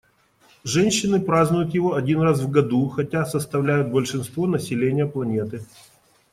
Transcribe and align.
Женщины 0.63 1.21
празднуют 1.21 1.75
его 1.75 1.93
один 1.93 2.21
раз 2.21 2.39
в 2.39 2.49
году, 2.49 2.89
хотя 2.89 3.21
и 3.21 3.25
составляют 3.27 3.91
большинство 3.91 4.47
населения 4.47 5.05
планеты. 5.05 5.61